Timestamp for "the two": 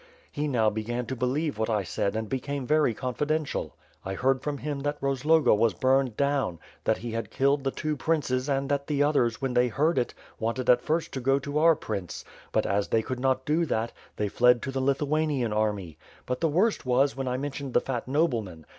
7.63-7.95